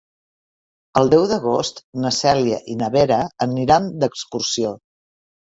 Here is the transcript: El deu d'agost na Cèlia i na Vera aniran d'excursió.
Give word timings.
El 1.01 1.11
deu 1.13 1.25
d'agost 1.31 1.81
na 2.05 2.13
Cèlia 2.21 2.59
i 2.73 2.79
na 2.81 2.89
Vera 2.97 3.19
aniran 3.49 3.93
d'excursió. 4.01 4.75